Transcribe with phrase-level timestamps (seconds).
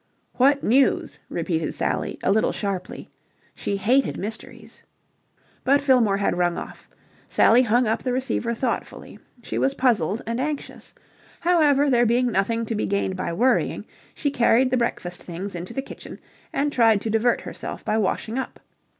[0.37, 3.11] "What news?" repeated Sally, a little sharply.
[3.53, 4.81] She hated mysteries.
[5.63, 6.89] But Fillmore had rung off.
[7.27, 9.19] Sally hung up the receiver thoughtfully.
[9.43, 10.95] She was puzzled and anxious.
[11.41, 13.85] However, there being nothing to be gained by worrying,
[14.15, 16.19] she carried the breakfast things into the kitchen
[16.51, 18.59] and tried to divert herself by washing up.